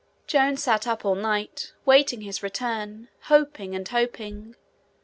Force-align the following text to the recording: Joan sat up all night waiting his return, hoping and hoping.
Joan 0.25 0.57
sat 0.57 0.87
up 0.87 1.05
all 1.05 1.13
night 1.13 1.73
waiting 1.85 2.21
his 2.21 2.41
return, 2.41 3.09
hoping 3.25 3.75
and 3.75 3.87
hoping. 3.87 4.55